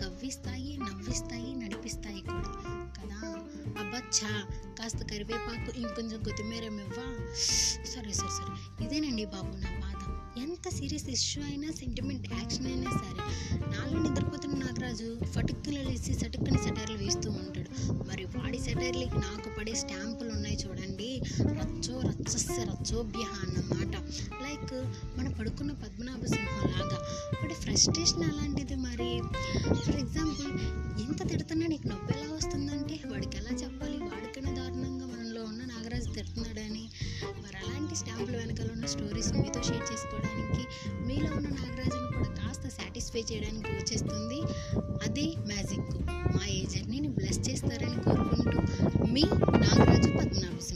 కవ్విస్తాయి 0.00 0.78
నవ్విస్తాయి 0.78 1.54
నడిపిస్తాయి 1.56 2.20
కూడా. 2.20 2.52
కదా? 3.00 3.38
అబ్బచ్చా 3.78 4.44
కాస్త 4.78 4.96
కరివేపాకు 4.96 5.78
ఇంకొంచెం 5.78 6.22
కొత్తిమీర 6.22 6.64
ఇవ్వా 6.64 7.34
సరే 7.84 8.12
సరే 8.12 8.28
సరే. 8.28 8.84
ఇదేనండి 8.86 9.24
బాబు 9.24 9.56
నా 9.56 9.70
బాధ. 9.80 9.92
ఎంత 10.42 10.68
సీరియస్ 10.68 11.08
ఇష్యూ 11.08 11.44
అయినా 11.44 11.72
సెంటిమెంట్ 11.72 12.32
యాక్షన్ 12.32 12.66
అయినా 12.66 12.90
సరే 12.90 13.46
నాలో 13.68 14.08
నిద్రపోతున్న 14.08 14.58
నాగరాజు 14.58 15.20
ఫటుక్కులు 15.24 15.88
వేసి 15.88 16.14
సటుక్కుని 16.14 16.58
సెటైర్లు 16.58 16.98
వేస్తూ 16.98 17.30
ఉంటాడు. 17.30 17.92
మరి 17.92 18.24
వాడి 18.24 18.58
సెటైర్లకి 18.58 19.14
నాకు 19.14 19.58
పడే 19.58 19.74
స్టాంపులు 19.74 20.30
ఉన్నాయి 20.30 20.58
చూడండి. 20.66 21.22
రచ్చో 21.42 22.00
రచ్చస్య 22.00 22.64
రచ్చోభ్య 22.64 23.24
అన్నమాట. 23.24 24.02
లైక్ 24.56 24.74
మన 25.18 25.28
పడుకున్న 25.28 25.72
పద్మనాభ 25.72 26.24
సింహం 26.24 26.70
లాగా 26.70 26.98
వాడి 27.34 27.54
ఫ్రస్ట్రేషన్ 27.54 28.24
అలాంటిది 28.24 28.74
మరి? 28.74 29.20
ఫర్ 29.74 29.96
ఎగ్జాంపుల్ 29.96 30.52
ఎంత 31.00 31.30
తిడుతున్నా 31.30 31.66
నీకు 31.66 31.88
నొప్పి 31.88 32.18
ఎలా 32.18 32.34
వస్తుందంటే 32.34 33.00
వాడికి 33.06 33.36
ఎలా 33.36 33.50
చెప్పాలి? 33.50 33.98
వాడికన్నా 33.98 34.52
దారుణంగా 34.52 35.06
మనలో 35.06 35.44
ఉన్న 35.44 35.64
నాగరాజు 35.64 36.12
తిడుతున్నాడని. 36.12 36.84
మరి 37.24 37.56
అలాంటి 37.56 37.96
స్టాంపుల 37.96 38.36
వెనకాల 38.36 38.68
ఉన్న 38.72 38.86
స్టోరీస్ 38.86 39.32
మీతో 39.32 39.62
షేర్ 39.62 39.92
చేసుకోవడానికి 39.92 40.62
మీలో 41.06 41.36
ఉన్న 41.36 41.48
నాగరాజుని 41.48 42.12
కూడా 42.16 42.28
కాస్త 42.40 42.68
సాటిస్ఫై 42.68 43.24
చేయడానికి 43.32 43.68
వచ్చేస్తుంది 43.68 44.40
అదే 45.08 45.26
మ్యాజిక్. 45.46 45.90
మా 46.36 46.46
ఏ 46.46 46.64
జర్నీని 46.64 47.08
బ్లెస్ 47.08 47.50
చేస్తారని 47.50 48.02
కోరుకుంటూ 48.04 48.58
మీ 49.12 49.22
నాగరాజు 49.64 50.10
పద్మనాభ 50.18 50.58
సింహం. 50.58 50.75